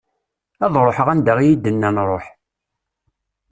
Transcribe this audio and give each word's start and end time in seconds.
Ad 0.65 0.73
ruḥeɣ 0.85 1.07
anda 1.13 1.33
i 1.39 1.45
yi-d-nnan 1.47 1.97
ruḥ. 2.09 2.25